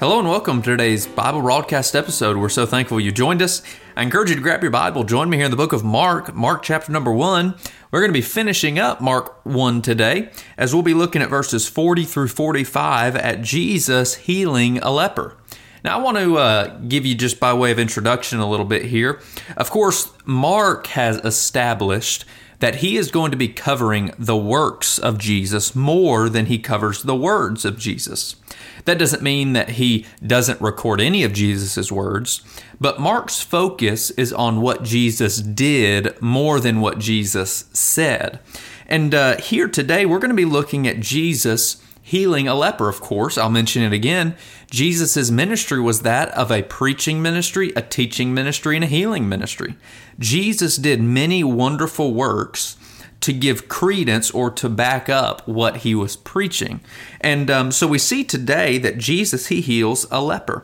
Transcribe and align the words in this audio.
Hello 0.00 0.20
and 0.20 0.28
welcome 0.28 0.62
to 0.62 0.70
today's 0.70 1.08
Bible 1.08 1.40
broadcast 1.40 1.96
episode. 1.96 2.36
We're 2.36 2.50
so 2.50 2.66
thankful 2.66 3.00
you 3.00 3.10
joined 3.10 3.42
us. 3.42 3.64
I 3.96 4.04
encourage 4.04 4.30
you 4.30 4.36
to 4.36 4.40
grab 4.40 4.62
your 4.62 4.70
Bible. 4.70 5.02
Join 5.02 5.28
me 5.28 5.38
here 5.38 5.46
in 5.46 5.50
the 5.50 5.56
book 5.56 5.72
of 5.72 5.82
Mark, 5.82 6.32
Mark 6.36 6.62
chapter 6.62 6.92
number 6.92 7.10
one. 7.10 7.56
We're 7.90 7.98
going 7.98 8.12
to 8.12 8.16
be 8.16 8.20
finishing 8.20 8.78
up 8.78 9.00
Mark 9.00 9.44
1 9.44 9.82
today 9.82 10.30
as 10.56 10.72
we'll 10.72 10.84
be 10.84 10.94
looking 10.94 11.20
at 11.20 11.28
verses 11.28 11.66
40 11.66 12.04
through 12.04 12.28
45 12.28 13.16
at 13.16 13.42
Jesus 13.42 14.14
healing 14.14 14.78
a 14.78 14.92
leper. 14.92 15.36
Now, 15.82 15.98
I 15.98 16.00
want 16.00 16.16
to 16.18 16.38
uh, 16.38 16.78
give 16.86 17.04
you 17.04 17.16
just 17.16 17.40
by 17.40 17.52
way 17.52 17.72
of 17.72 17.80
introduction 17.80 18.38
a 18.38 18.48
little 18.48 18.66
bit 18.66 18.84
here. 18.84 19.20
Of 19.56 19.68
course, 19.68 20.12
Mark 20.24 20.86
has 20.88 21.16
established 21.24 22.24
that 22.60 22.76
he 22.76 22.96
is 22.96 23.10
going 23.10 23.32
to 23.32 23.36
be 23.36 23.48
covering 23.48 24.12
the 24.16 24.36
works 24.36 25.00
of 25.00 25.18
Jesus 25.18 25.74
more 25.74 26.28
than 26.28 26.46
he 26.46 26.60
covers 26.60 27.02
the 27.02 27.16
words 27.16 27.64
of 27.64 27.80
Jesus. 27.80 28.36
That 28.84 28.98
doesn't 28.98 29.22
mean 29.22 29.52
that 29.52 29.70
he 29.70 30.06
doesn't 30.24 30.60
record 30.60 31.00
any 31.00 31.24
of 31.24 31.32
Jesus' 31.32 31.92
words, 31.92 32.42
but 32.80 33.00
Mark's 33.00 33.40
focus 33.40 34.10
is 34.12 34.32
on 34.32 34.60
what 34.60 34.82
Jesus 34.82 35.38
did 35.38 36.20
more 36.20 36.60
than 36.60 36.80
what 36.80 36.98
Jesus 36.98 37.66
said. 37.72 38.40
And 38.86 39.14
uh, 39.14 39.36
here 39.38 39.68
today, 39.68 40.06
we're 40.06 40.18
going 40.18 40.30
to 40.30 40.34
be 40.34 40.44
looking 40.44 40.86
at 40.86 41.00
Jesus 41.00 41.82
healing 42.08 42.48
a 42.48 42.54
leper, 42.54 42.88
of 42.88 43.02
course. 43.02 43.36
I'll 43.36 43.50
mention 43.50 43.82
it 43.82 43.92
again. 43.92 44.34
Jesus' 44.70 45.30
ministry 45.30 45.78
was 45.78 46.00
that 46.00 46.30
of 46.30 46.50
a 46.50 46.62
preaching 46.62 47.20
ministry, 47.20 47.70
a 47.76 47.82
teaching 47.82 48.32
ministry, 48.32 48.76
and 48.76 48.84
a 48.84 48.88
healing 48.88 49.28
ministry. 49.28 49.74
Jesus 50.18 50.78
did 50.78 51.02
many 51.02 51.44
wonderful 51.44 52.14
works 52.14 52.77
to 53.20 53.32
give 53.32 53.68
credence 53.68 54.30
or 54.30 54.50
to 54.50 54.68
back 54.68 55.08
up 55.08 55.46
what 55.46 55.78
he 55.78 55.94
was 55.94 56.16
preaching. 56.16 56.80
And 57.20 57.50
um, 57.50 57.72
so 57.72 57.86
we 57.86 57.98
see 57.98 58.24
today 58.24 58.78
that 58.78 58.98
Jesus, 58.98 59.48
he 59.48 59.60
heals 59.60 60.06
a 60.10 60.22
leper. 60.22 60.62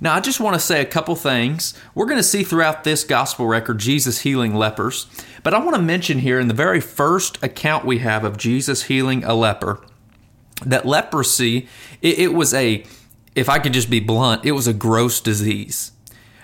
Now, 0.00 0.14
I 0.14 0.20
just 0.20 0.40
want 0.40 0.54
to 0.54 0.60
say 0.60 0.80
a 0.80 0.86
couple 0.86 1.16
things. 1.16 1.74
We're 1.94 2.06
going 2.06 2.18
to 2.18 2.22
see 2.22 2.44
throughout 2.44 2.84
this 2.84 3.02
gospel 3.02 3.46
record 3.46 3.78
Jesus 3.78 4.20
healing 4.20 4.54
lepers, 4.54 5.06
but 5.42 5.54
I 5.54 5.58
want 5.58 5.74
to 5.74 5.82
mention 5.82 6.18
here 6.18 6.38
in 6.38 6.48
the 6.48 6.54
very 6.54 6.80
first 6.80 7.42
account 7.42 7.84
we 7.84 7.98
have 7.98 8.22
of 8.22 8.36
Jesus 8.36 8.84
healing 8.84 9.24
a 9.24 9.34
leper 9.34 9.80
that 10.64 10.86
leprosy, 10.86 11.68
it, 12.00 12.18
it 12.18 12.34
was 12.34 12.54
a, 12.54 12.84
if 13.34 13.48
I 13.48 13.58
could 13.58 13.72
just 13.72 13.90
be 13.90 14.00
blunt, 14.00 14.44
it 14.44 14.52
was 14.52 14.66
a 14.66 14.72
gross 14.72 15.20
disease. 15.20 15.92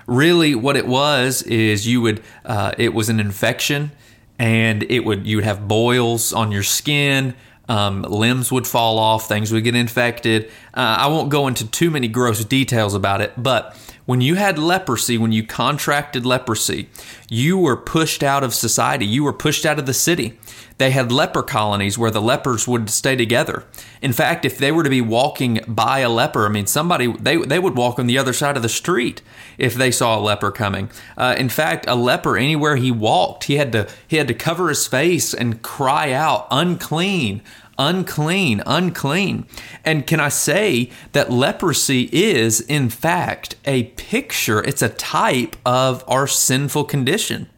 Really, 0.07 0.55
what 0.55 0.77
it 0.77 0.87
was 0.87 1.43
is 1.43 1.87
you 1.87 2.01
would, 2.03 2.23
uh, 2.45 2.73
it 2.77 2.93
was 2.93 3.09
an 3.09 3.21
infection, 3.21 3.93
and 4.39 4.83
it 4.85 5.05
would 5.05 5.27
you 5.27 5.37
would 5.37 5.45
have 5.45 5.69
boils 5.69 6.33
on 6.33 6.53
your 6.53 6.63
skin. 6.63 7.35
Um, 7.69 8.03
limbs 8.03 8.51
would 8.51 8.67
fall 8.67 8.99
off, 8.99 9.29
things 9.29 9.53
would 9.53 9.65
get 9.65 9.77
infected. 9.77 10.47
Uh, 10.75 10.97
I 10.99 11.07
won't 11.07 11.31
go 11.31 11.47
into 11.47 11.67
too 11.67 11.91
many 11.91 12.09
gross 12.09 12.45
details 12.45 12.93
about 12.95 13.21
it, 13.21 13.33
but 13.41 13.77
when 14.05 14.21
you 14.21 14.35
had 14.35 14.59
leprosy, 14.59 15.17
when 15.17 15.33
you 15.33 15.47
contracted 15.47 16.27
leprosy, 16.27 16.89
you 17.31 17.57
were 17.57 17.77
pushed 17.77 18.23
out 18.23 18.43
of 18.43 18.53
society. 18.53 19.07
You 19.07 19.23
were 19.23 19.33
pushed 19.33 19.65
out 19.65 19.79
of 19.79 19.87
the 19.87 19.95
city. 19.95 20.39
They 20.83 20.91
had 20.91 21.13
leper 21.13 21.45
colonies 21.45 21.97
where 21.97 22.11
the 22.11 22.21
lepers 22.21 22.67
would 22.67 22.91
stay 22.91 23.15
together. 23.15 23.63
In 24.01 24.13
fact, 24.13 24.45
if 24.45 24.59
they 24.59 24.73
were 24.73 24.83
to 24.83 24.91
be 24.91 25.01
walking 25.01 25.61
by 25.69 26.01
a 26.01 26.09
leper, 26.09 26.45
I 26.45 26.49
mean, 26.49 26.67
somebody, 26.67 27.07
they, 27.21 27.37
they 27.37 27.61
would 27.61 27.77
walk 27.77 28.01
on 28.01 28.09
the 28.09 28.19
other 28.19 28.33
side 28.33 28.57
of 28.57 28.65
the 28.65 28.69
street 28.69 29.23
if 29.59 29.75
they 29.75 29.93
saw 29.93 30.19
a 30.19 30.21
leper 30.21 30.51
coming. 30.51 30.91
Uh, 31.17 31.37
in 31.39 31.51
fact, 31.51 31.85
a 31.87 31.95
leper, 31.95 32.37
anywhere 32.37 32.75
he 32.75 32.91
walked, 32.91 33.45
he 33.45 33.59
had 33.59 33.71
to, 33.71 33.89
he 34.09 34.17
had 34.17 34.27
to 34.27 34.35
cover 34.35 34.71
his 34.71 34.89
face 34.89 35.33
and 35.33 35.63
cry 35.63 36.11
out, 36.11 36.49
unclean, 36.51 37.43
unclean, 37.79 38.61
unclean. 38.67 39.47
And 39.85 40.05
can 40.05 40.19
I 40.19 40.31
say 40.31 40.91
that 41.13 41.31
leprosy 41.31 42.09
is, 42.13 42.61
in 42.61 42.91
fact, 42.91 43.55
a 43.67 43.85
picture, 43.85 44.61
it's 44.65 44.83
a 44.83 44.89
type 44.89 45.55
of 45.65 46.03
our 46.09 46.27
sinful 46.27 46.87
condition. 46.87 47.49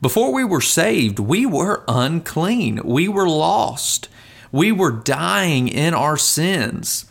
Before 0.00 0.32
we 0.32 0.44
were 0.44 0.60
saved, 0.60 1.18
we 1.18 1.46
were 1.46 1.84
unclean, 1.88 2.80
we 2.84 3.08
were 3.08 3.28
lost, 3.28 4.08
we 4.52 4.70
were 4.70 4.90
dying 4.90 5.68
in 5.68 5.94
our 5.94 6.16
sins. 6.16 7.06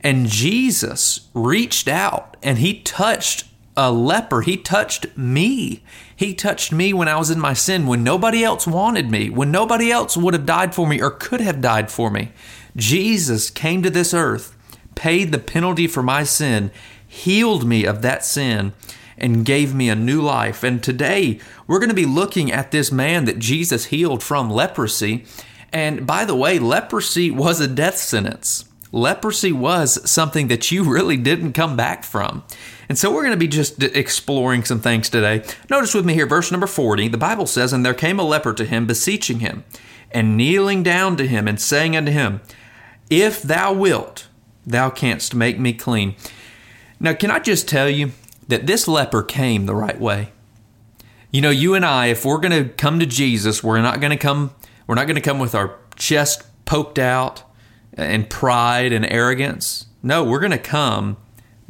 And 0.00 0.26
Jesus 0.26 1.28
reached 1.34 1.86
out 1.86 2.36
and 2.42 2.58
he 2.58 2.80
touched 2.80 3.44
a 3.76 3.92
leper. 3.92 4.42
He 4.42 4.56
touched 4.56 5.16
me. 5.16 5.82
He 6.16 6.34
touched 6.34 6.72
me 6.72 6.92
when 6.92 7.08
I 7.08 7.16
was 7.16 7.30
in 7.30 7.40
my 7.40 7.52
sin, 7.52 7.86
when 7.86 8.02
nobody 8.02 8.42
else 8.42 8.66
wanted 8.66 9.10
me, 9.10 9.30
when 9.30 9.50
nobody 9.50 9.90
else 9.90 10.16
would 10.16 10.34
have 10.34 10.46
died 10.46 10.74
for 10.74 10.86
me 10.86 11.00
or 11.00 11.10
could 11.10 11.40
have 11.40 11.60
died 11.60 11.90
for 11.90 12.10
me. 12.10 12.32
Jesus 12.76 13.50
came 13.50 13.82
to 13.82 13.90
this 13.90 14.12
earth, 14.12 14.56
paid 14.94 15.32
the 15.32 15.38
penalty 15.38 15.86
for 15.86 16.02
my 16.02 16.24
sin, 16.24 16.70
healed 17.06 17.66
me 17.66 17.84
of 17.84 18.02
that 18.02 18.24
sin, 18.24 18.72
and 19.20 19.44
gave 19.44 19.74
me 19.74 19.88
a 19.88 19.94
new 19.94 20.20
life. 20.20 20.62
And 20.62 20.82
today 20.82 21.38
we're 21.66 21.78
going 21.78 21.88
to 21.90 21.94
be 21.94 22.06
looking 22.06 22.50
at 22.50 22.70
this 22.70 22.90
man 22.90 23.24
that 23.26 23.38
Jesus 23.38 23.86
healed 23.86 24.22
from 24.22 24.50
leprosy. 24.50 25.24
And 25.72 26.06
by 26.06 26.24
the 26.24 26.34
way, 26.34 26.58
leprosy 26.58 27.30
was 27.30 27.60
a 27.60 27.68
death 27.68 27.96
sentence. 27.96 28.64
Leprosy 28.92 29.52
was 29.52 30.10
something 30.10 30.48
that 30.48 30.70
you 30.70 30.82
really 30.82 31.16
didn't 31.16 31.52
come 31.52 31.76
back 31.76 32.02
from. 32.02 32.42
And 32.88 32.98
so 32.98 33.12
we're 33.12 33.22
going 33.22 33.30
to 33.30 33.36
be 33.36 33.46
just 33.46 33.80
exploring 33.82 34.64
some 34.64 34.80
things 34.80 35.08
today. 35.08 35.44
Notice 35.68 35.94
with 35.94 36.04
me 36.04 36.14
here, 36.14 36.26
verse 36.26 36.50
number 36.50 36.66
40, 36.66 37.06
the 37.08 37.16
Bible 37.16 37.46
says, 37.46 37.72
And 37.72 37.86
there 37.86 37.94
came 37.94 38.18
a 38.18 38.24
leper 38.24 38.52
to 38.54 38.64
him, 38.64 38.86
beseeching 38.86 39.38
him, 39.38 39.62
and 40.10 40.36
kneeling 40.36 40.82
down 40.82 41.16
to 41.18 41.26
him, 41.26 41.46
and 41.46 41.60
saying 41.60 41.96
unto 41.96 42.10
him, 42.10 42.40
If 43.08 43.42
thou 43.42 43.72
wilt, 43.72 44.26
thou 44.66 44.90
canst 44.90 45.36
make 45.36 45.58
me 45.58 45.72
clean. 45.72 46.16
Now, 46.98 47.14
can 47.14 47.30
I 47.30 47.38
just 47.38 47.68
tell 47.68 47.88
you 47.88 48.10
that 48.50 48.66
this 48.66 48.86
leper 48.86 49.22
came 49.22 49.66
the 49.66 49.74
right 49.74 50.00
way? 50.00 50.32
You 51.30 51.40
know, 51.40 51.50
you 51.50 51.74
and 51.74 51.84
I, 51.84 52.06
if 52.06 52.24
we're 52.24 52.40
going 52.40 52.64
to 52.64 52.72
come 52.74 52.98
to 52.98 53.06
Jesus, 53.06 53.62
we're 53.62 53.80
not 53.80 54.00
going 54.00 54.10
to 54.10 54.16
come, 54.16 54.52
we're 54.86 54.96
not 54.96 55.06
going 55.06 55.16
to 55.16 55.20
come 55.20 55.38
with 55.38 55.54
our 55.54 55.78
chest 55.96 56.42
poked 56.64 56.98
out 56.98 57.44
and 57.94 58.28
pride 58.28 58.92
and 58.92 59.06
arrogance. 59.06 59.86
No, 60.02 60.24
we're 60.24 60.40
going 60.40 60.50
to 60.50 60.58
come 60.58 61.16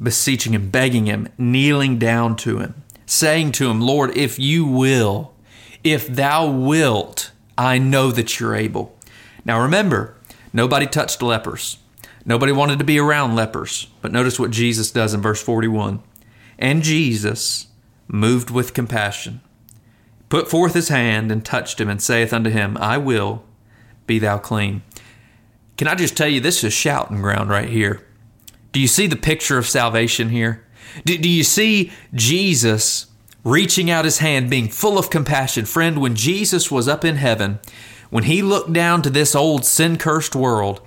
beseeching 0.03 0.55
him, 0.55 0.71
begging 0.71 1.07
him, 1.07 1.29
kneeling 1.37 1.99
down 1.99 2.37
to 2.37 2.59
him, 2.59 2.83
saying 3.07 3.53
to 3.53 3.71
him, 3.71 3.81
Lord, 3.81 4.17
if 4.17 4.39
you 4.39 4.67
will, 4.67 5.35
if 5.85 6.07
thou 6.07 6.51
wilt, 6.51 7.33
I 7.59 7.79
know 7.79 8.11
that 8.13 8.41
you're 8.41 8.55
able. 8.55 8.97
Now 9.45 9.61
remember, 9.61 10.15
nobody 10.53 10.87
touched 10.87 11.23
lepers. 11.23 11.79
Nobody 12.25 12.53
wanted 12.53 12.79
to 12.79 12.85
be 12.85 12.99
around 12.99 13.35
lepers. 13.35 13.89
But 14.01 14.13
notice 14.13 14.39
what 14.39 14.51
Jesus 14.51 14.91
does 14.91 15.15
in 15.15 15.21
verse 15.21 15.43
41. 15.43 16.03
And 16.61 16.83
Jesus, 16.83 17.69
moved 18.07 18.51
with 18.51 18.75
compassion, 18.75 19.41
put 20.29 20.49
forth 20.49 20.75
his 20.75 20.89
hand 20.89 21.33
and 21.33 21.45
touched 21.45 21.81
him 21.81 21.89
and 21.89 22.01
saith 22.01 22.33
unto 22.33 22.51
him, 22.51 22.77
I 22.79 22.99
will, 22.99 23.43
be 24.07 24.19
thou 24.19 24.39
clean. 24.39 24.83
Can 25.77 25.89
I 25.89 25.95
just 25.95 26.17
tell 26.17 26.29
you, 26.29 26.41
this 26.41 26.63
is 26.63 26.73
shouting 26.73 27.23
ground 27.23 27.49
right 27.49 27.69
here. 27.69 28.07
Do 28.73 28.81
you 28.81 28.87
see 28.87 29.07
the 29.07 29.17
picture 29.17 29.57
of 29.57 29.67
salvation 29.67 30.29
here? 30.29 30.67
Do, 31.05 31.17
do 31.17 31.29
you 31.29 31.43
see 31.45 31.91
Jesus 32.13 33.07
reaching 33.43 33.91
out 33.91 34.05
his 34.05 34.19
hand, 34.19 34.51
being 34.51 34.69
full 34.69 34.99
of 34.99 35.09
compassion? 35.09 35.65
Friend, 35.65 35.99
when 35.99 36.15
Jesus 36.15 36.71
was 36.71 36.87
up 36.87 37.05
in 37.05 37.17
heaven, 37.17 37.59
when 38.11 38.25
he 38.25 38.43
looked 38.43 38.73
down 38.73 39.03
to 39.03 39.11
this 39.11 39.35
old 39.35 39.65
sin 39.65 39.97
cursed 39.97 40.37
world, 40.37 40.81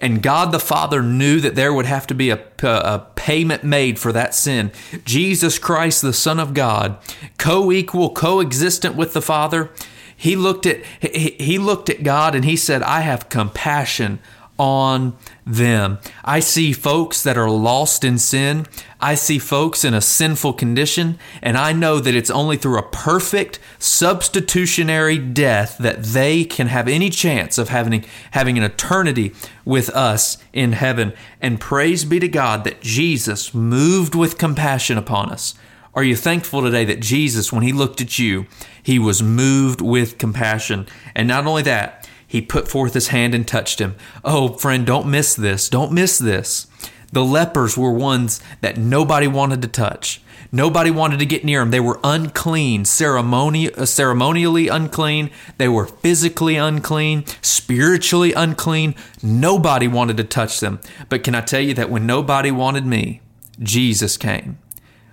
and 0.00 0.22
God 0.22 0.52
the 0.52 0.60
Father 0.60 1.02
knew 1.02 1.40
that 1.40 1.54
there 1.54 1.72
would 1.72 1.86
have 1.86 2.06
to 2.08 2.14
be 2.14 2.30
a, 2.30 2.40
a, 2.62 3.06
payment 3.16 3.64
made 3.64 3.98
for 3.98 4.12
that 4.12 4.34
sin. 4.34 4.70
Jesus 5.04 5.58
Christ, 5.58 6.02
the 6.02 6.12
Son 6.12 6.38
of 6.38 6.54
God, 6.54 6.98
co 7.36 7.72
equal, 7.72 8.10
coexistent 8.10 8.94
with 8.94 9.12
the 9.12 9.22
Father, 9.22 9.70
he 10.16 10.36
looked 10.36 10.66
at 10.66 10.84
he, 11.00 11.36
he 11.38 11.58
looked 11.58 11.90
at 11.90 12.02
God 12.02 12.34
and 12.34 12.44
he 12.44 12.56
said, 12.56 12.82
"I 12.82 13.00
have 13.00 13.28
compassion 13.28 14.20
on 14.58 15.16
them. 15.46 15.98
I 16.24 16.40
see 16.40 16.72
folks 16.72 17.22
that 17.22 17.38
are 17.38 17.50
lost 17.50 18.04
in 18.04 18.18
sin. 18.18 18.66
I 19.00 19.14
see 19.14 19.38
folks 19.38 19.84
in 19.84 19.94
a 19.94 20.00
sinful 20.00 20.54
condition, 20.54 21.18
and 21.40 21.56
I 21.56 21.72
know 21.72 22.00
that 22.00 22.16
it's 22.16 22.30
only 22.30 22.56
through 22.56 22.78
a 22.78 22.88
perfect 22.90 23.60
substitutionary 23.78 25.18
death 25.18 25.78
that 25.78 26.02
they 26.02 26.44
can 26.44 26.66
have 26.66 26.88
any 26.88 27.08
chance 27.08 27.58
of 27.58 27.68
having, 27.68 28.04
having 28.32 28.58
an 28.58 28.64
eternity 28.64 29.32
with 29.64 29.88
us 29.90 30.38
in 30.52 30.72
heaven. 30.72 31.12
And 31.40 31.60
praise 31.60 32.04
be 32.04 32.18
to 32.18 32.28
God 32.28 32.64
that 32.64 32.80
Jesus 32.80 33.54
moved 33.54 34.16
with 34.16 34.38
compassion 34.38 34.98
upon 34.98 35.30
us. 35.30 35.54
Are 35.94 36.04
you 36.04 36.16
thankful 36.16 36.62
today 36.62 36.84
that 36.84 37.00
Jesus, 37.00 37.52
when 37.52 37.62
he 37.62 37.72
looked 37.72 38.00
at 38.00 38.18
you, 38.18 38.46
he 38.82 38.98
was 38.98 39.22
moved 39.22 39.80
with 39.80 40.18
compassion? 40.18 40.86
And 41.14 41.28
not 41.28 41.46
only 41.46 41.62
that, 41.62 42.07
he 42.28 42.42
put 42.42 42.68
forth 42.68 42.94
his 42.94 43.08
hand 43.08 43.34
and 43.34 43.48
touched 43.48 43.80
him. 43.80 43.96
Oh, 44.22 44.52
friend, 44.52 44.86
don't 44.86 45.10
miss 45.10 45.34
this. 45.34 45.68
Don't 45.70 45.90
miss 45.90 46.18
this. 46.18 46.66
The 47.10 47.24
lepers 47.24 47.76
were 47.76 47.90
ones 47.90 48.40
that 48.60 48.76
nobody 48.76 49.26
wanted 49.26 49.62
to 49.62 49.68
touch. 49.68 50.20
Nobody 50.52 50.90
wanted 50.90 51.18
to 51.20 51.26
get 51.26 51.44
near 51.44 51.60
them. 51.60 51.70
They 51.70 51.80
were 51.80 52.00
unclean, 52.04 52.84
ceremoni- 52.84 53.76
uh, 53.76 53.86
ceremonially 53.86 54.68
unclean. 54.68 55.30
They 55.56 55.68
were 55.68 55.86
physically 55.86 56.56
unclean, 56.56 57.24
spiritually 57.40 58.34
unclean. 58.34 58.94
Nobody 59.22 59.88
wanted 59.88 60.18
to 60.18 60.24
touch 60.24 60.60
them. 60.60 60.80
But 61.08 61.24
can 61.24 61.34
I 61.34 61.40
tell 61.40 61.60
you 61.60 61.74
that 61.74 61.90
when 61.90 62.06
nobody 62.06 62.50
wanted 62.50 62.86
me, 62.86 63.22
Jesus 63.58 64.16
came. 64.16 64.58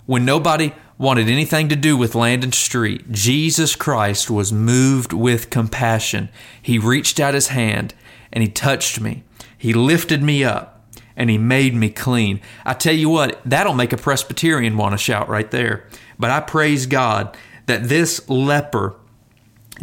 When 0.06 0.26
nobody 0.26 0.74
wanted 0.98 1.28
anything 1.28 1.68
to 1.70 1.76
do 1.76 1.98
with 1.98 2.16
Landon 2.16 2.52
Street, 2.52 3.12
Jesus 3.12 3.76
Christ 3.76 4.30
was 4.30 4.54
moved 4.54 5.12
with 5.12 5.50
compassion. 5.50 6.30
He 6.62 6.80
reached 6.80 7.20
out 7.20 7.34
his 7.34 7.50
hand 7.50 7.94
and 8.32 8.42
he 8.42 8.50
touched 8.50 9.00
me. 9.00 9.24
He 9.58 9.74
lifted 9.74 10.24
me 10.24 10.44
up 10.44 10.86
and 11.16 11.30
he 11.30 11.38
made 11.38 11.76
me 11.76 11.90
clean. 11.90 12.40
I 12.66 12.74
tell 12.74 12.94
you 12.94 13.10
what, 13.10 13.42
that'll 13.46 13.74
make 13.74 13.94
a 13.94 13.98
Presbyterian 13.98 14.78
want 14.78 14.94
to 14.94 14.98
shout 14.98 15.30
right 15.30 15.50
there. 15.52 15.88
But 16.18 16.32
I 16.32 16.40
praise 16.40 16.86
God 16.86 17.36
that 17.66 17.90
this 17.90 18.28
leper, 18.30 18.96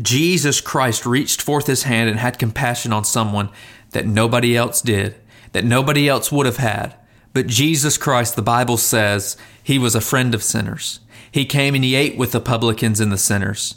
Jesus 0.01 0.61
Christ, 0.61 1.05
reached 1.05 1.43
forth 1.43 1.67
his 1.67 1.83
hand 1.85 2.09
and 2.09 2.19
had 2.19 2.39
compassion 2.39 2.93
on 2.93 3.05
someone 3.05 3.51
that 3.91 4.07
nobody 4.07 4.57
else 4.57 4.81
did, 4.81 5.17
that 5.53 5.65
nobody 5.65 6.09
else 6.09 6.33
would 6.33 6.47
have 6.47 6.57
had. 6.59 6.95
But 7.33 7.47
Jesus 7.47 7.97
Christ, 7.97 8.37
the 8.37 8.43
Bible 8.43 8.77
says, 8.77 9.37
he 9.63 9.79
was 9.79 9.95
a 9.95 10.01
friend 10.01 10.35
of 10.35 10.43
sinners. 10.43 11.01
He 11.31 11.47
came 11.47 11.75
and 11.75 11.85
he 11.85 11.95
ate 11.95 12.17
with 12.17 12.33
the 12.33 12.41
publicans 12.41 13.01
and 13.01 13.11
the 13.11 13.19
sinners. 13.19 13.77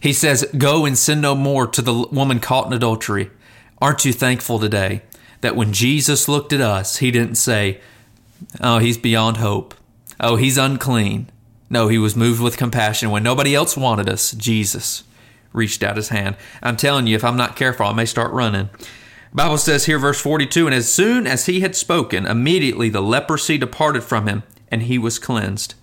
He 0.00 0.12
says, 0.12 0.48
Go 0.56 0.84
and 0.84 0.98
sin 0.98 1.20
no 1.20 1.34
more 1.34 1.66
to 1.66 1.82
the 1.82 2.06
woman 2.10 2.40
caught 2.40 2.66
in 2.66 2.72
adultery. 2.72 3.30
Aren't 3.80 4.04
you 4.04 4.12
thankful 4.12 4.58
today 4.58 5.02
that 5.40 5.56
when 5.56 5.72
Jesus 5.72 6.28
looked 6.28 6.52
at 6.52 6.60
us, 6.60 6.98
he 6.98 7.10
didn't 7.10 7.36
say, 7.36 7.80
Oh, 8.60 8.78
he's 8.78 8.98
beyond 8.98 9.36
hope. 9.36 9.74
Oh, 10.18 10.36
he's 10.36 10.58
unclean. 10.58 11.30
No, 11.68 11.88
he 11.88 11.98
was 11.98 12.16
moved 12.16 12.40
with 12.40 12.56
compassion. 12.56 13.10
When 13.10 13.22
nobody 13.22 13.54
else 13.54 13.76
wanted 13.76 14.08
us, 14.08 14.32
Jesus 14.32 15.04
reached 15.52 15.82
out 15.82 15.96
his 15.96 16.10
hand. 16.10 16.36
I'm 16.62 16.76
telling 16.76 17.06
you, 17.06 17.16
if 17.16 17.24
I'm 17.24 17.36
not 17.36 17.56
careful, 17.56 17.86
I 17.86 17.92
may 17.92 18.04
start 18.04 18.32
running. 18.32 18.68
Bible 19.32 19.58
says 19.58 19.86
here, 19.86 19.98
verse 19.98 20.20
42, 20.20 20.66
and 20.66 20.74
as 20.74 20.92
soon 20.92 21.26
as 21.26 21.46
he 21.46 21.60
had 21.60 21.76
spoken, 21.76 22.26
immediately 22.26 22.88
the 22.88 23.02
leprosy 23.02 23.58
departed 23.58 24.02
from 24.02 24.26
him, 24.26 24.42
and 24.70 24.82
he 24.82 24.98
was 24.98 25.18
cleansed. 25.18 25.74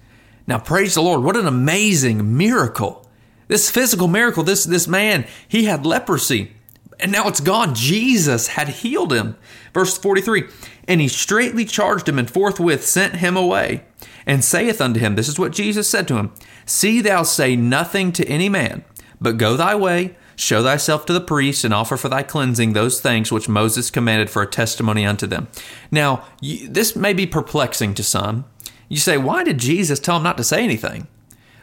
Now, 0.47 0.59
praise 0.59 0.95
the 0.95 1.01
Lord. 1.01 1.23
What 1.23 1.37
an 1.37 1.47
amazing 1.47 2.37
miracle. 2.37 3.07
This 3.47 3.69
physical 3.69 4.07
miracle, 4.07 4.43
this, 4.43 4.63
this 4.63 4.87
man, 4.87 5.25
he 5.47 5.65
had 5.65 5.85
leprosy, 5.85 6.53
and 6.99 7.11
now 7.11 7.27
it's 7.27 7.39
gone. 7.39 7.75
Jesus 7.75 8.47
had 8.47 8.69
healed 8.69 9.13
him. 9.13 9.35
Verse 9.73 9.97
43, 9.97 10.45
and 10.87 11.01
he 11.01 11.07
straightly 11.07 11.65
charged 11.65 12.07
him, 12.07 12.19
and 12.19 12.29
forthwith 12.29 12.85
sent 12.85 13.17
him 13.17 13.35
away, 13.37 13.83
and 14.25 14.43
saith 14.43 14.81
unto 14.81 14.99
him, 14.99 15.15
This 15.15 15.27
is 15.27 15.39
what 15.39 15.51
Jesus 15.51 15.87
said 15.87 16.07
to 16.07 16.15
him 16.15 16.31
See 16.65 17.01
thou 17.01 17.23
say 17.23 17.55
nothing 17.55 18.11
to 18.13 18.27
any 18.27 18.49
man, 18.49 18.83
but 19.19 19.37
go 19.37 19.55
thy 19.57 19.75
way 19.75 20.15
Show 20.35 20.63
thyself 20.63 21.05
to 21.05 21.13
the 21.13 21.21
priest 21.21 21.63
and 21.63 21.73
offer 21.73 21.97
for 21.97 22.09
thy 22.09 22.23
cleansing 22.23 22.73
those 22.73 22.99
things 22.99 23.31
which 23.31 23.49
Moses 23.49 23.91
commanded 23.91 24.29
for 24.29 24.41
a 24.41 24.47
testimony 24.47 25.05
unto 25.05 25.27
them. 25.27 25.47
Now, 25.91 26.25
this 26.41 26.95
may 26.95 27.13
be 27.13 27.27
perplexing 27.27 27.93
to 27.95 28.03
some. 28.03 28.45
You 28.89 28.97
say, 28.97 29.17
why 29.17 29.43
did 29.43 29.57
Jesus 29.57 29.99
tell 29.99 30.17
him 30.17 30.23
not 30.23 30.37
to 30.37 30.43
say 30.43 30.63
anything? 30.63 31.07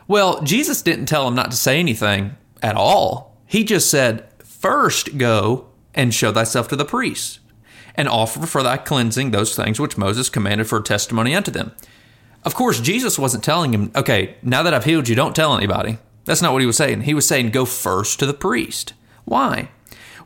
Well, 0.08 0.42
Jesus 0.42 0.82
didn't 0.82 1.06
tell 1.06 1.28
him 1.28 1.34
not 1.34 1.50
to 1.50 1.56
say 1.56 1.78
anything 1.78 2.36
at 2.62 2.76
all. 2.76 3.36
He 3.46 3.64
just 3.64 3.90
said, 3.90 4.28
first 4.44 5.18
go 5.18 5.68
and 5.94 6.14
show 6.14 6.32
thyself 6.32 6.68
to 6.68 6.76
the 6.76 6.84
priest 6.84 7.40
and 7.94 8.08
offer 8.08 8.46
for 8.46 8.62
thy 8.62 8.76
cleansing 8.76 9.30
those 9.30 9.54
things 9.54 9.80
which 9.80 9.98
Moses 9.98 10.28
commanded 10.28 10.68
for 10.68 10.78
a 10.78 10.82
testimony 10.82 11.34
unto 11.34 11.50
them. 11.50 11.72
Of 12.44 12.54
course, 12.54 12.80
Jesus 12.80 13.18
wasn't 13.18 13.44
telling 13.44 13.74
him, 13.74 13.90
okay, 13.94 14.36
now 14.42 14.62
that 14.62 14.72
I've 14.72 14.84
healed 14.84 15.08
you, 15.08 15.14
don't 15.14 15.36
tell 15.36 15.56
anybody. 15.56 15.98
That's 16.24 16.42
not 16.42 16.52
what 16.52 16.60
he 16.60 16.66
was 16.66 16.76
saying. 16.76 17.02
He 17.02 17.14
was 17.14 17.26
saying 17.26 17.50
go 17.50 17.64
first 17.64 18.18
to 18.20 18.26
the 18.26 18.34
priest. 18.34 18.94
Why? 19.24 19.70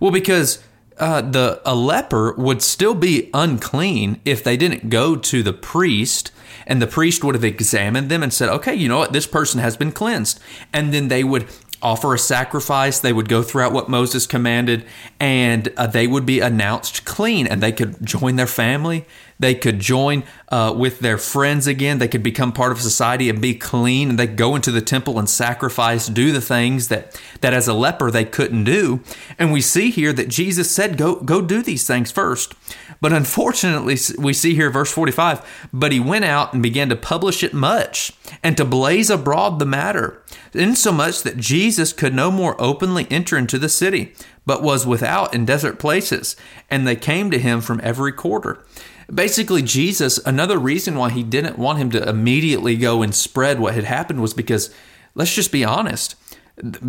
Well, 0.00 0.10
because 0.10 0.62
uh, 0.98 1.22
the 1.22 1.60
a 1.64 1.74
leper 1.74 2.34
would 2.34 2.62
still 2.62 2.94
be 2.94 3.30
unclean 3.34 4.20
if 4.24 4.44
they 4.44 4.56
didn't 4.56 4.90
go 4.90 5.16
to 5.16 5.42
the 5.42 5.52
priest 5.52 6.30
and 6.66 6.80
the 6.80 6.86
priest 6.86 7.22
would 7.24 7.34
have 7.34 7.44
examined 7.44 8.08
them 8.08 8.22
and 8.22 8.32
said, 8.32 8.48
okay, 8.48 8.74
you 8.74 8.88
know 8.88 8.98
what, 8.98 9.12
this 9.12 9.26
person 9.26 9.60
has 9.60 9.76
been 9.76 9.92
cleansed. 9.92 10.40
And 10.72 10.94
then 10.94 11.08
they 11.08 11.24
would 11.24 11.46
offer 11.82 12.14
a 12.14 12.18
sacrifice. 12.18 12.98
They 12.98 13.12
would 13.12 13.28
go 13.28 13.42
throughout 13.42 13.72
what 13.72 13.88
Moses 13.88 14.26
commanded, 14.26 14.84
and 15.20 15.72
uh, 15.76 15.86
they 15.86 16.06
would 16.06 16.24
be 16.24 16.40
announced 16.40 17.04
clean, 17.04 17.46
and 17.46 17.62
they 17.62 17.72
could 17.72 18.04
join 18.04 18.36
their 18.36 18.46
family. 18.46 19.04
They 19.38 19.54
could 19.54 19.78
join 19.78 20.24
uh, 20.48 20.74
with 20.76 21.00
their 21.00 21.18
friends 21.18 21.66
again. 21.66 21.98
They 21.98 22.08
could 22.08 22.22
become 22.22 22.52
part 22.52 22.72
of 22.72 22.80
society 22.80 23.28
and 23.28 23.40
be 23.40 23.54
clean, 23.54 24.10
and 24.10 24.18
they 24.18 24.26
go 24.26 24.54
into 24.54 24.70
the 24.70 24.80
temple 24.80 25.18
and 25.18 25.28
sacrifice, 25.28 26.06
do 26.06 26.32
the 26.32 26.40
things 26.40 26.88
that 26.88 27.20
that 27.40 27.54
as 27.54 27.68
a 27.68 27.74
leper 27.74 28.10
they 28.10 28.24
couldn't 28.24 28.64
do. 28.64 29.00
And 29.38 29.52
we 29.52 29.60
see 29.60 29.90
here 29.90 30.12
that 30.12 30.28
Jesus 30.28 30.70
said, 30.70 30.96
"Go, 30.96 31.16
go, 31.16 31.40
do 31.40 31.62
these 31.62 31.86
things 31.86 32.10
first. 32.10 32.54
But 33.00 33.12
unfortunately, 33.12 33.98
we 34.18 34.32
see 34.32 34.54
here, 34.54 34.70
verse 34.70 34.90
45, 34.90 35.68
but 35.72 35.92
he 35.92 36.00
went 36.00 36.24
out 36.24 36.52
and 36.52 36.62
began 36.62 36.88
to 36.88 36.96
publish 36.96 37.42
it 37.42 37.52
much 37.52 38.12
and 38.42 38.56
to 38.56 38.64
blaze 38.64 39.10
abroad 39.10 39.58
the 39.58 39.66
matter, 39.66 40.22
insomuch 40.52 41.22
that 41.22 41.36
Jesus 41.36 41.92
could 41.92 42.14
no 42.14 42.30
more 42.30 42.56
openly 42.58 43.06
enter 43.10 43.36
into 43.36 43.58
the 43.58 43.68
city, 43.68 44.14
but 44.46 44.62
was 44.62 44.86
without 44.86 45.34
in 45.34 45.44
desert 45.44 45.78
places, 45.78 46.36
and 46.70 46.86
they 46.86 46.96
came 46.96 47.30
to 47.30 47.38
him 47.38 47.60
from 47.60 47.80
every 47.82 48.12
quarter. 48.12 48.64
Basically, 49.12 49.62
Jesus, 49.62 50.18
another 50.24 50.58
reason 50.58 50.96
why 50.96 51.10
he 51.10 51.22
didn't 51.22 51.58
want 51.58 51.78
him 51.78 51.90
to 51.90 52.08
immediately 52.08 52.76
go 52.76 53.02
and 53.02 53.14
spread 53.14 53.60
what 53.60 53.74
had 53.74 53.84
happened 53.84 54.22
was 54.22 54.34
because, 54.34 54.74
let's 55.14 55.34
just 55.34 55.52
be 55.52 55.64
honest, 55.64 56.16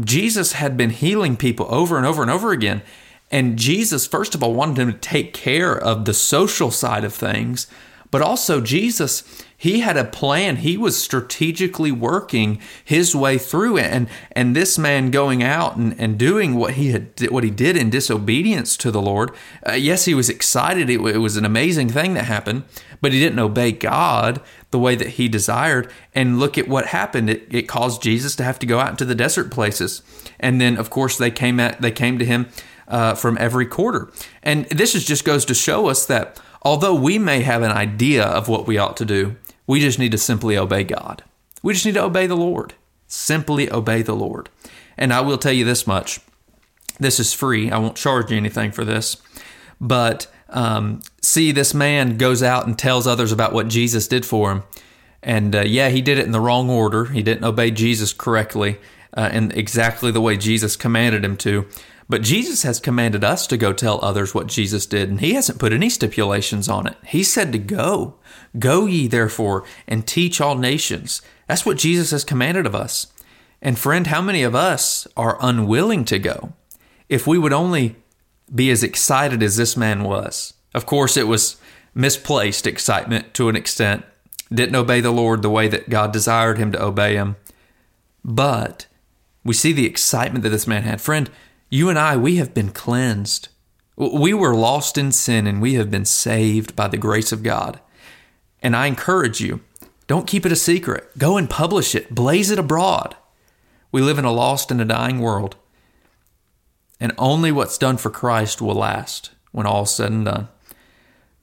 Jesus 0.04 0.54
had 0.54 0.78
been 0.78 0.92
healing 0.92 1.36
people 1.36 1.68
over 1.70 1.98
and 1.98 2.06
over 2.06 2.22
and 2.22 2.32
over 2.32 2.52
again. 2.52 2.82
And 3.32 3.58
Jesus, 3.58 4.06
first 4.06 4.36
of 4.36 4.44
all, 4.44 4.54
wanted 4.54 4.78
him 4.78 4.94
to 4.94 5.00
take 5.00 5.34
care 5.34 5.76
of 5.76 6.06
the 6.06 6.14
social 6.14 6.72
side 6.72 7.04
of 7.04 7.14
things, 7.14 7.68
but 8.16 8.22
also 8.22 8.62
Jesus, 8.62 9.44
he 9.58 9.82
had 9.82 9.98
a 9.98 10.06
plan. 10.06 10.56
He 10.56 10.78
was 10.78 10.98
strategically 10.98 11.92
working 11.92 12.62
his 12.82 13.14
way 13.14 13.38
through 13.38 13.76
it. 13.76 13.88
And 13.88 14.08
and 14.32 14.56
this 14.56 14.78
man 14.78 15.12
going 15.12 15.44
out 15.44 15.76
and, 15.76 15.94
and 16.00 16.18
doing 16.18 16.56
what 16.56 16.76
he 16.76 16.92
had 16.92 17.10
what 17.30 17.44
he 17.44 17.50
did 17.50 17.76
in 17.76 17.90
disobedience 17.90 18.78
to 18.78 18.90
the 18.90 19.02
Lord. 19.02 19.32
Uh, 19.68 19.74
yes, 19.74 20.06
he 20.06 20.14
was 20.14 20.30
excited. 20.30 20.90
It, 20.90 21.02
it 21.02 21.18
was 21.18 21.36
an 21.36 21.44
amazing 21.44 21.90
thing 21.90 22.14
that 22.14 22.24
happened, 22.24 22.64
but 23.02 23.12
he 23.12 23.20
didn't 23.20 23.40
obey 23.40 23.74
God 23.74 24.42
the 24.72 24.80
way 24.80 24.96
that 24.96 25.10
he 25.20 25.28
desired. 25.28 25.92
And 26.14 26.40
look 26.40 26.58
at 26.58 26.70
what 26.70 26.86
happened. 26.86 27.30
It, 27.30 27.54
it 27.54 27.68
caused 27.68 28.02
Jesus 28.02 28.34
to 28.38 28.46
have 28.46 28.60
to 28.60 28.66
go 28.66 28.80
out 28.80 28.92
into 28.92 29.04
the 29.04 29.14
desert 29.14 29.52
places. 29.52 30.04
And 30.40 30.62
then, 30.62 30.78
of 30.78 30.90
course, 30.90 31.18
they 31.18 31.32
came 31.32 31.60
at 31.60 31.82
they 31.82 31.92
came 31.92 32.18
to 32.20 32.24
him 32.24 32.48
uh, 32.88 33.16
from 33.16 33.38
every 33.42 33.66
quarter. 33.66 34.10
And 34.42 34.68
this 34.68 34.96
is 34.96 35.04
just 35.04 35.26
goes 35.26 35.44
to 35.44 35.54
show 35.54 35.90
us 35.90 36.06
that 36.06 36.40
although 36.66 36.96
we 36.96 37.18
may 37.18 37.42
have 37.42 37.62
an 37.62 37.72
idea 37.72 38.26
of 38.26 38.50
what 38.50 38.68
we 38.68 38.78
ought 38.78 38.98
to 38.98 39.06
do, 39.06 39.38
we 39.68 39.80
just 39.80 40.00
need 40.00 40.12
to 40.12 40.18
simply 40.18 40.58
obey 40.58 40.84
God. 40.84 41.24
We 41.64 41.74
just 41.74 41.86
need 41.86 41.94
to 41.94 42.04
obey 42.04 42.28
the 42.28 42.36
Lord. 42.36 42.74
Simply 43.08 43.72
obey 43.72 44.02
the 44.02 44.16
Lord. 44.16 44.50
And 44.98 45.14
I 45.14 45.22
will 45.22 45.38
tell 45.38 45.54
you 45.54 45.64
this 45.64 45.88
much 45.88 46.20
this 47.00 47.20
is 47.20 47.34
free. 47.34 47.70
I 47.72 47.78
won't 47.78 47.98
charge 47.98 48.32
you 48.32 48.38
anything 48.38 48.72
for 48.72 48.86
this. 48.86 49.18
But 49.82 50.28
um, 50.50 51.02
see, 51.22 51.52
this 51.52 51.74
man 51.74 52.18
goes 52.18 52.42
out 52.42 52.66
and 52.66 52.80
tells 52.80 53.06
others 53.06 53.32
about 53.32 53.52
what 53.52 53.68
Jesus 53.68 54.08
did 54.08 54.26
for 54.26 54.52
him. 54.52 54.64
And 55.22 55.56
uh, 55.56 55.62
yeah, 55.62 55.90
he 55.90 56.02
did 56.02 56.18
it 56.18 56.26
in 56.26 56.32
the 56.32 56.40
wrong 56.40 56.70
order. 56.70 57.06
He 57.06 57.22
didn't 57.22 57.44
obey 57.44 57.72
Jesus 57.72 58.14
correctly 58.14 58.78
uh, 59.14 59.30
in 59.34 59.52
exactly 59.52 60.12
the 60.12 60.22
way 60.22 60.38
Jesus 60.38 60.76
commanded 60.76 61.26
him 61.26 61.36
to. 61.38 61.68
But 62.08 62.22
Jesus 62.22 62.64
has 62.64 62.80
commanded 62.80 63.24
us 63.24 63.48
to 63.48 63.58
go 63.58 63.74
tell 63.74 64.04
others 64.04 64.34
what 64.34 64.48
Jesus 64.48 64.86
did, 64.86 65.10
and 65.10 65.20
he 65.20 65.34
hasn't 65.34 65.60
put 65.60 65.74
any 65.74 65.90
stipulations 65.90 66.70
on 66.70 66.86
it. 66.86 66.98
He 67.06 67.24
said 67.24 67.52
to 67.52 67.58
go. 67.58 68.16
Go 68.60 68.86
ye 68.86 69.08
therefore 69.08 69.64
and 69.88 70.06
teach 70.06 70.40
all 70.40 70.56
nations. 70.56 71.22
That's 71.48 71.66
what 71.66 71.78
Jesus 71.78 72.12
has 72.12 72.24
commanded 72.24 72.66
of 72.66 72.76
us. 72.76 73.08
And 73.62 73.80
friend, 73.80 74.08
how 74.08 74.22
many 74.22 74.44
of 74.44 74.54
us 74.54 75.08
are 75.18 75.40
unwilling 75.42 76.06
to 76.06 76.20
go? 76.20 76.54
If 77.10 77.26
we 77.26 77.40
would 77.40 77.54
only 77.54 77.96
be 78.54 78.70
as 78.70 78.84
excited 78.84 79.42
as 79.42 79.58
this 79.58 79.76
man 79.76 80.04
was. 80.04 80.54
Of 80.74 80.86
course, 80.86 81.18
it 81.18 81.28
was 81.28 81.58
misplaced 81.96 82.68
excitement 82.68 83.34
to 83.34 83.50
an 83.50 83.56
extent. 83.56 84.06
Didn't 84.54 84.76
obey 84.76 85.02
the 85.02 85.12
Lord 85.12 85.42
the 85.42 85.50
way 85.50 85.68
that 85.68 85.90
God 85.90 86.12
desired 86.12 86.58
him 86.58 86.72
to 86.74 86.84
obey 86.84 87.16
him. 87.16 87.38
But 88.24 88.86
we 89.44 89.54
see 89.54 89.74
the 89.74 89.88
excitement 89.88 90.44
that 90.44 90.50
this 90.50 90.68
man 90.68 90.84
had. 90.84 91.02
Friend, 91.02 91.30
you 91.70 91.90
and 91.90 91.98
I, 91.98 92.16
we 92.18 92.38
have 92.38 92.54
been 92.54 92.72
cleansed. 92.72 93.50
We 93.98 94.34
were 94.34 94.56
lost 94.56 94.98
in 94.98 95.12
sin 95.12 95.48
and 95.48 95.62
we 95.62 95.76
have 95.76 95.90
been 95.90 96.06
saved 96.06 96.76
by 96.76 96.88
the 96.88 96.98
grace 96.98 97.32
of 97.32 97.44
God. 97.44 97.80
And 98.62 98.76
I 98.76 98.88
encourage 98.88 99.42
you, 99.42 99.62
don't 100.08 100.28
keep 100.28 100.46
it 100.46 100.52
a 100.52 100.56
secret. 100.56 101.18
Go 101.18 101.38
and 101.38 101.50
publish 101.50 101.96
it, 101.96 102.14
blaze 102.14 102.52
it 102.52 102.60
abroad. 102.60 103.16
We 103.92 104.02
live 104.02 104.20
in 104.20 104.26
a 104.26 104.32
lost 104.32 104.72
and 104.72 104.82
a 104.82 104.86
dying 104.86 105.20
world. 105.20 105.56
And 107.00 107.14
only 107.18 107.52
what's 107.52 107.78
done 107.78 107.98
for 107.98 108.10
Christ 108.10 108.62
will 108.62 108.76
last 108.76 109.32
when 109.52 109.66
all's 109.66 109.96
said 109.96 110.12
and 110.12 110.26
done. 110.26 110.48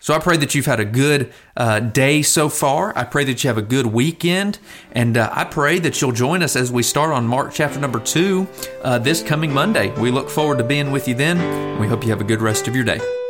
So 0.02 0.12
I 0.14 0.18
pray 0.18 0.36
that 0.38 0.52
you've 0.52 0.66
had 0.66 0.80
a 0.80 0.84
good 0.84 1.32
uh, 1.56 1.78
day 1.78 2.22
so 2.22 2.48
far. 2.48 2.92
I 2.98 3.04
pray 3.04 3.22
that 3.22 3.44
you 3.44 3.48
have 3.48 3.56
a 3.56 3.62
good 3.62 3.86
weekend. 3.86 4.58
And 4.90 5.16
uh, 5.16 5.30
I 5.32 5.44
pray 5.44 5.78
that 5.78 6.00
you'll 6.00 6.10
join 6.10 6.42
us 6.42 6.56
as 6.56 6.72
we 6.72 6.82
start 6.82 7.12
on 7.12 7.24
Mark 7.24 7.52
chapter 7.52 7.78
number 7.78 8.00
two 8.00 8.48
uh, 8.82 8.98
this 8.98 9.22
coming 9.22 9.54
Monday. 9.54 9.96
We 10.00 10.10
look 10.10 10.28
forward 10.28 10.58
to 10.58 10.64
being 10.64 10.90
with 10.90 11.06
you 11.06 11.14
then. 11.14 11.78
We 11.78 11.86
hope 11.86 12.02
you 12.02 12.10
have 12.10 12.20
a 12.20 12.24
good 12.24 12.42
rest 12.42 12.66
of 12.66 12.74
your 12.74 12.84
day. 12.84 13.21